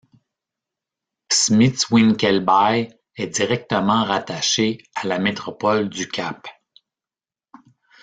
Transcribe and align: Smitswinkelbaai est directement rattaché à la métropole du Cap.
Smitswinkelbaai 1.31 2.89
est 3.15 3.27
directement 3.27 4.03
rattaché 4.03 4.79
à 4.95 5.05
la 5.05 5.19
métropole 5.19 5.89
du 5.89 6.07
Cap. 6.09 6.47